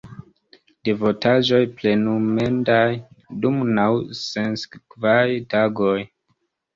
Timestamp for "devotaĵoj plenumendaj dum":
0.87-3.59